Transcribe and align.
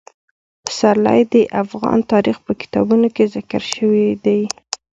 پسرلی 0.65 1.21
د 1.33 1.35
افغان 1.63 1.99
تاریخ 2.11 2.37
په 2.45 2.51
کتابونو 2.61 3.07
کې 3.15 3.31
ذکر 3.35 3.61
شوی 3.73 4.07
دي. 4.25 4.41